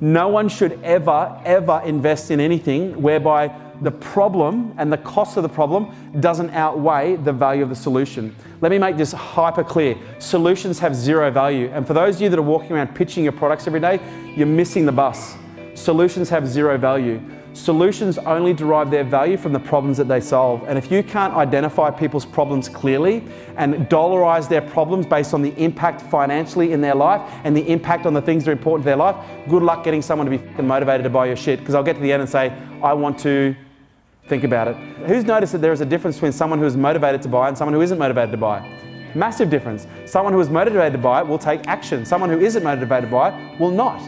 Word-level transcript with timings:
No 0.00 0.28
one 0.28 0.48
should 0.48 0.80
ever, 0.84 1.40
ever 1.44 1.82
invest 1.84 2.30
in 2.30 2.38
anything 2.38 3.02
whereby 3.02 3.52
the 3.80 3.90
problem 3.90 4.74
and 4.76 4.92
the 4.92 4.98
cost 4.98 5.36
of 5.36 5.42
the 5.42 5.48
problem 5.48 5.92
doesn't 6.20 6.50
outweigh 6.50 7.16
the 7.16 7.32
value 7.32 7.62
of 7.62 7.68
the 7.68 7.76
solution. 7.76 8.34
Let 8.60 8.70
me 8.70 8.78
make 8.78 8.96
this 8.96 9.12
hyper 9.12 9.64
clear. 9.64 9.96
Solutions 10.18 10.78
have 10.78 10.94
zero 10.94 11.30
value. 11.30 11.70
And 11.72 11.86
for 11.86 11.94
those 11.94 12.16
of 12.16 12.22
you 12.22 12.28
that 12.28 12.38
are 12.38 12.42
walking 12.42 12.72
around 12.72 12.94
pitching 12.94 13.24
your 13.24 13.32
products 13.32 13.66
every 13.66 13.80
day, 13.80 14.00
you're 14.36 14.46
missing 14.46 14.86
the 14.86 14.92
bus. 14.92 15.36
Solutions 15.78 16.28
have 16.28 16.46
zero 16.46 16.76
value. 16.76 17.20
Solutions 17.52 18.18
only 18.18 18.52
derive 18.52 18.90
their 18.90 19.04
value 19.04 19.36
from 19.36 19.52
the 19.52 19.60
problems 19.60 19.96
that 19.96 20.08
they 20.08 20.20
solve. 20.20 20.64
And 20.68 20.76
if 20.76 20.90
you 20.90 21.02
can't 21.02 21.32
identify 21.34 21.90
people's 21.90 22.26
problems 22.26 22.68
clearly 22.68 23.24
and 23.56 23.88
dollarize 23.88 24.48
their 24.48 24.60
problems 24.60 25.06
based 25.06 25.34
on 25.34 25.40
the 25.40 25.54
impact 25.56 26.02
financially 26.02 26.72
in 26.72 26.80
their 26.80 26.94
life 26.94 27.22
and 27.44 27.56
the 27.56 27.66
impact 27.68 28.06
on 28.06 28.12
the 28.12 28.20
things 28.20 28.44
that 28.44 28.50
are 28.50 28.52
important 28.52 28.82
to 28.82 28.86
their 28.86 28.96
life, 28.96 29.16
good 29.48 29.62
luck 29.62 29.84
getting 29.84 30.02
someone 30.02 30.28
to 30.28 30.36
be 30.36 30.62
motivated 30.62 31.04
to 31.04 31.10
buy 31.10 31.26
your 31.26 31.36
shit. 31.36 31.60
Because 31.60 31.74
I'll 31.74 31.84
get 31.84 31.94
to 31.94 32.02
the 32.02 32.12
end 32.12 32.22
and 32.22 32.30
say, 32.30 32.52
I 32.82 32.92
want 32.92 33.18
to 33.20 33.54
think 34.26 34.44
about 34.44 34.68
it. 34.68 34.76
Who's 35.06 35.24
noticed 35.24 35.52
that 35.52 35.60
there 35.62 35.72
is 35.72 35.80
a 35.80 35.86
difference 35.86 36.16
between 36.16 36.32
someone 36.32 36.58
who 36.58 36.66
is 36.66 36.76
motivated 36.76 37.22
to 37.22 37.28
buy 37.28 37.48
and 37.48 37.56
someone 37.56 37.74
who 37.74 37.80
isn't 37.82 37.98
motivated 37.98 38.32
to 38.32 38.36
buy? 38.36 38.68
Massive 39.14 39.48
difference. 39.48 39.86
Someone 40.06 40.32
who 40.32 40.40
is 40.40 40.50
motivated 40.50 40.92
to 40.92 40.98
buy 40.98 41.22
will 41.22 41.38
take 41.38 41.66
action. 41.66 42.04
Someone 42.04 42.30
who 42.30 42.40
isn't 42.40 42.62
motivated 42.62 43.08
to 43.08 43.10
buy 43.10 43.56
will 43.58 43.70
not. 43.70 44.00